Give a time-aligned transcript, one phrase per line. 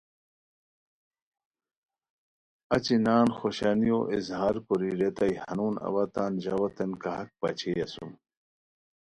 [2.75, 8.11] اچی نان خوشانیو اظہار کوری ریتائے ہنون اوا تان ژاؤتین کاہک پاچئے اسوم